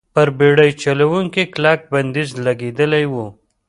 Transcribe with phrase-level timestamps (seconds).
[0.13, 3.15] پر بېړۍ چلونې کلک بندیز لګېدلی و.